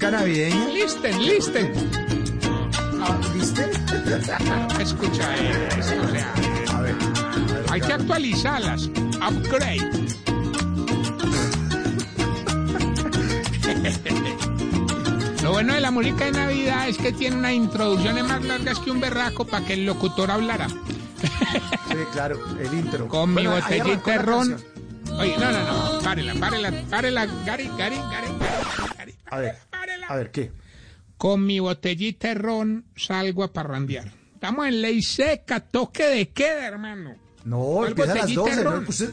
[0.00, 0.66] música navideña.
[0.68, 1.72] Listen, listen.
[3.02, 3.70] Ah, ¿Viste?
[4.80, 5.28] Escucha
[5.78, 6.34] o sea,
[6.74, 6.96] A ver.
[7.70, 8.86] hay que actualizarlas.
[8.86, 9.90] Upgrade.
[15.42, 18.90] Lo bueno de la música de Navidad es que tiene unas introducciones más largas que
[18.90, 20.68] un berraco para que el locutor hablara.
[20.68, 23.06] Sí, claro, el intro.
[23.08, 24.56] Con mi Bueno, ahí botellita de ron.
[25.18, 26.00] Oye, no, no, no.
[26.00, 27.26] Párela, párela, párela.
[27.44, 28.28] Gary, Gary, Gary,
[28.96, 29.14] Gary.
[29.26, 29.69] A ver.
[30.10, 30.50] A ver, ¿qué?
[31.16, 34.10] Con mi botellita de ron salgo a parrandear.
[34.34, 37.14] Estamos en ley seca, toque de queda, hermano.
[37.44, 38.80] No, ¿Cuál empieza a las botellita de 12.
[38.82, 38.88] ¿no?
[38.88, 39.10] Usted,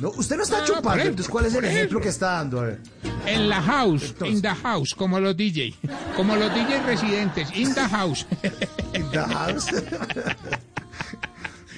[0.00, 2.02] no, usted no está No, chupando, eso, entonces ¿cuál es el ejemplo eso.
[2.04, 2.60] que está dando?
[2.60, 2.80] A ver.
[3.26, 4.36] En la house, Entonces.
[4.36, 5.74] in the house, como los DJ.
[6.16, 8.26] Como los DJ residentes, in the house.
[8.94, 9.66] In the house.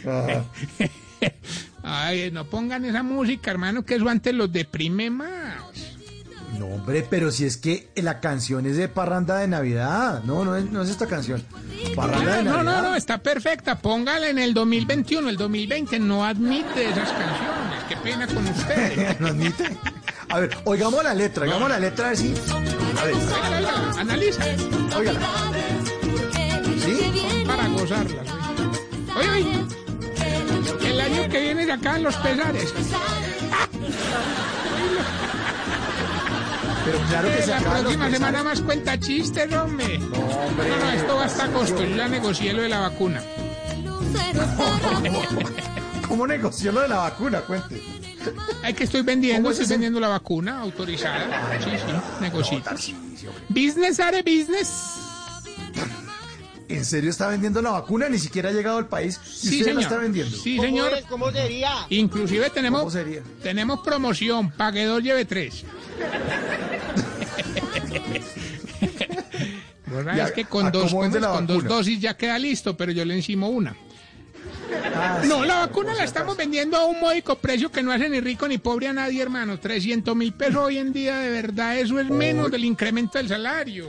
[1.83, 5.36] Ay, no pongan esa música, hermano, que eso antes los deprime más.
[6.87, 10.23] No, hombre, pero si es que la canción es de parranda de Navidad.
[10.23, 11.43] No, no es, no es esta canción.
[11.97, 12.83] Parranda de No, Navidad.
[12.83, 13.75] no, no, está perfecta.
[13.77, 15.29] Póngala en el 2021.
[15.29, 17.85] El 2020 no admite esas canciones.
[17.89, 19.19] Qué pena con ustedes.
[19.21, 19.77] ¿No admite?
[20.29, 22.35] A ver, oigamos la letra, oigamos la letra a ver si.
[23.01, 24.45] A ver, óigala, Analiza.
[26.85, 27.45] ¿Sí?
[27.47, 28.27] para gozarlas.
[29.19, 29.65] Oye, oye,
[30.89, 32.73] el año que viene de acá en los pesares.
[36.87, 39.99] Pero claro que se la próxima semana más cuenta chistes, hombre.
[39.99, 40.69] No, hombre.
[40.69, 41.85] No, no, esto va hasta agosto.
[41.85, 43.23] Yo ya negocié lo de la vacuna.
[46.09, 47.41] ¿Cómo negoció lo de la vacuna?
[47.41, 47.83] Cuente.
[48.63, 51.59] Ay, que estoy vendiendo, ¿Cómo es estoy vendiendo la vacuna autorizada.
[51.63, 52.71] Sí, sí, negocito.
[53.49, 54.95] Business are business.
[56.69, 58.09] ¿En serio está vendiendo la vacuna?
[58.09, 59.21] Ni siquiera ha llegado al país.
[59.25, 59.75] ¿Y Sí, usted señor.
[59.77, 60.37] la está vendiendo?
[60.37, 60.91] Sí, señor.
[61.09, 61.87] ¿Cómo sería?
[61.91, 63.23] Inclusive ¿Cómo tenemos, sería?
[63.43, 65.65] tenemos promoción, pague dos, lleve tres.
[69.87, 71.37] Bueno, ¿Y a- es que con dos, cómo vende ¿cómo es?
[71.37, 73.77] con dos dosis ya queda listo, pero yo le encimo una.
[74.97, 78.09] Ah, No, sí, la vacuna la estamos vendiendo a un módico precio que no hace
[78.09, 79.61] ni rico ni pobre a nadie, hermano.
[79.61, 83.87] 300 mil pesos hoy en día, de verdad, eso es menos del incremento del salario.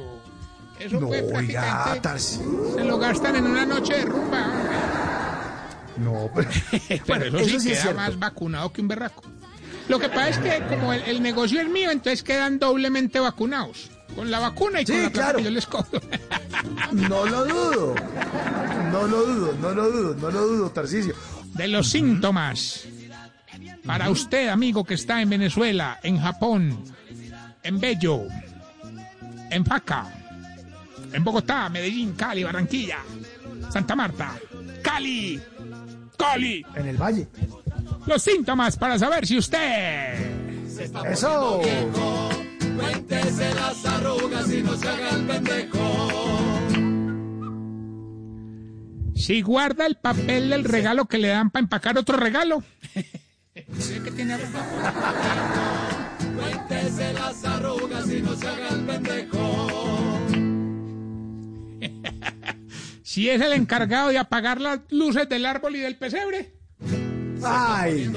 [0.80, 2.00] Eso No, fue oiga, prácticamente...
[2.02, 2.74] Tarcisio.
[2.76, 4.46] Se lo gastan en una noche de rumba.
[4.46, 4.78] hombre.
[5.98, 6.50] No, pero,
[6.88, 8.00] Pero bueno, eso, eso sí sí es queda cierto.
[8.02, 9.24] más vacunado que un berraco.
[9.90, 13.90] Lo que pasa es que como el, el negocio es mío, entonces quedan doblemente vacunados.
[14.18, 15.38] Con la vacuna y Sí, con la claro.
[15.38, 16.02] que yo les cobro.
[16.92, 17.96] No lo dudo.
[18.92, 21.14] No lo dudo, no lo dudo, no lo dudo, Tarcisio.
[21.54, 22.88] De los síntomas.
[23.86, 26.84] Para usted, amigo que está en Venezuela, en Japón,
[27.62, 28.24] en Bello,
[29.52, 30.12] en Faca,
[31.14, 32.98] en Bogotá, Medellín, Cali, Barranquilla,
[33.70, 34.34] Santa Marta,
[34.82, 35.40] Cali,
[36.18, 36.66] Cali.
[36.74, 37.28] En el valle.
[38.08, 40.16] Los síntomas para saber si usted...
[41.06, 41.62] Eso.
[49.16, 52.64] Si guarda el papel del regalo que le dan para empacar otro regalo.
[52.94, 54.64] ¿Sí que tiene arrugas?
[63.04, 66.54] Si es el encargado de apagar las luces del árbol y del pesebre.
[67.44, 68.12] Ay,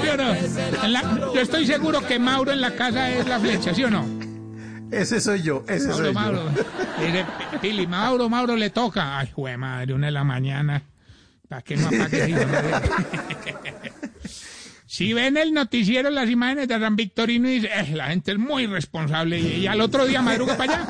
[0.00, 0.88] ¿Sí o no?
[0.88, 1.02] La-
[1.34, 4.04] yo estoy seguro que Mauro en la casa es la flecha, ¿sí o no?
[4.90, 6.44] ese soy yo, ese Mauro, soy Mauro.
[6.54, 6.62] yo.
[7.06, 7.24] Dice,
[7.62, 9.18] Pili, Mauro, Mauro le toca.
[9.18, 10.82] Ay, jue madre, una de la mañana.
[11.48, 12.46] ¿Para qué no apague?
[14.86, 18.38] Si ven el noticiero las imágenes de San Victorino y dice, "Eh, la gente es
[18.38, 20.86] muy responsable y, y al otro día madruga para allá.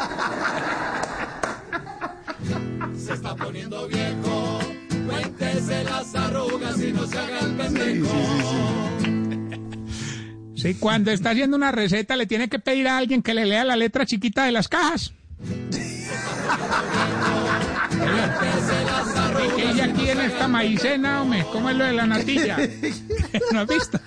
[6.76, 8.12] Sí, sí,
[8.44, 9.12] sí,
[10.62, 13.64] Sí, cuando está haciendo una receta le tiene que pedir a alguien que le lea
[13.64, 15.12] la letra chiquita de las cajas.
[19.44, 21.44] ¿Y que ella aquí en esta maicena, hombre?
[21.50, 22.56] ¿Cómo es lo de la natilla?
[23.52, 23.98] ¿No has visto?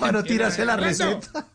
[0.00, 1.46] Para no tirarse la receta.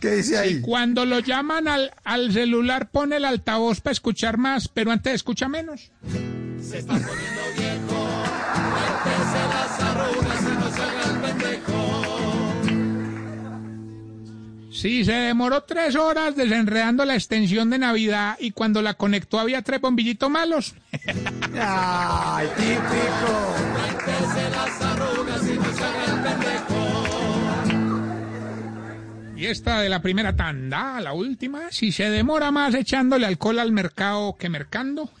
[0.00, 0.60] ¿Qué dice ahí?
[0.60, 5.48] Cuando lo llaman al, al celular pone el altavoz para escuchar más, pero antes escucha
[5.48, 5.90] menos.
[14.76, 19.62] Sí, se demoró tres horas desenredando la extensión de Navidad y cuando la conectó había
[19.62, 20.74] tres bombillitos malos.
[21.58, 23.56] Ay, típico.
[25.42, 26.25] Y
[29.44, 34.36] esta de la primera tanda, la última, si se demora más echándole alcohol al mercado
[34.38, 35.10] que mercando.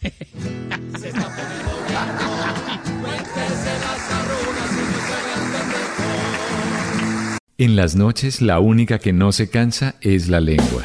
[7.58, 10.84] En las noches la única que no se cansa es la lengua.